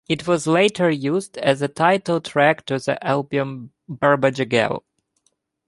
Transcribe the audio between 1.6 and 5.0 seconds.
title track to the album "Barabajagal".